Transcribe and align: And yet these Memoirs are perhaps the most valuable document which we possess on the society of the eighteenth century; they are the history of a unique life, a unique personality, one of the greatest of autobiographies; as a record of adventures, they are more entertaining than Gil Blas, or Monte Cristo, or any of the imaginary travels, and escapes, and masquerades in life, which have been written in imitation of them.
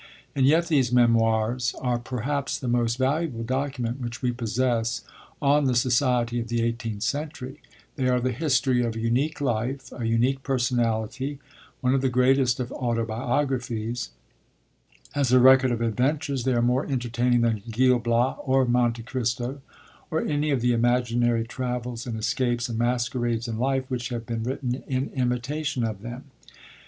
And 0.35 0.47
yet 0.47 0.67
these 0.67 0.91
Memoirs 0.91 1.75
are 1.79 1.99
perhaps 1.99 2.57
the 2.57 2.67
most 2.67 2.97
valuable 2.97 3.43
document 3.43 3.99
which 4.01 4.23
we 4.23 4.31
possess 4.31 5.03
on 5.39 5.65
the 5.65 5.75
society 5.75 6.39
of 6.39 6.47
the 6.47 6.63
eighteenth 6.63 7.03
century; 7.03 7.61
they 7.97 8.07
are 8.07 8.19
the 8.19 8.31
history 8.31 8.81
of 8.81 8.95
a 8.95 8.99
unique 8.99 9.39
life, 9.39 9.91
a 9.95 10.03
unique 10.07 10.41
personality, 10.41 11.37
one 11.81 11.93
of 11.93 12.01
the 12.01 12.09
greatest 12.09 12.59
of 12.59 12.71
autobiographies; 12.71 14.09
as 15.13 15.31
a 15.31 15.39
record 15.39 15.69
of 15.71 15.81
adventures, 15.81 16.45
they 16.45 16.53
are 16.55 16.63
more 16.63 16.87
entertaining 16.87 17.41
than 17.41 17.61
Gil 17.69 17.99
Blas, 17.99 18.37
or 18.43 18.65
Monte 18.65 19.03
Cristo, 19.03 19.61
or 20.09 20.21
any 20.25 20.49
of 20.49 20.61
the 20.61 20.73
imaginary 20.73 21.45
travels, 21.45 22.07
and 22.07 22.17
escapes, 22.17 22.67
and 22.67 22.79
masquerades 22.79 23.47
in 23.47 23.59
life, 23.59 23.85
which 23.87 24.09
have 24.09 24.25
been 24.25 24.41
written 24.41 24.83
in 24.87 25.11
imitation 25.13 25.83
of 25.83 26.01
them. 26.01 26.23